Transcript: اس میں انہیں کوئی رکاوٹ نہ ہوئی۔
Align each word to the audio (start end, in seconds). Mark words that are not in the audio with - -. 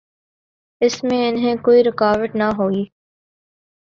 اس 0.81 1.03
میں 1.03 1.19
انہیں 1.29 1.55
کوئی 1.63 1.83
رکاوٹ 1.83 2.35
نہ 2.35 2.47
ہوئی۔ 2.57 2.83